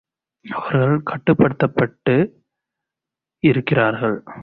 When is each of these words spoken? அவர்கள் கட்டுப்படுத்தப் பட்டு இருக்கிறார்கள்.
அவர்கள் 0.49 1.01
கட்டுப்படுத்தப் 1.03 1.75
பட்டு 1.75 2.43
இருக்கிறார்கள். 3.39 4.23